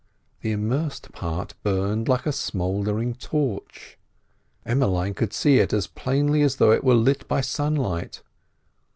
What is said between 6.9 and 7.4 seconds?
lit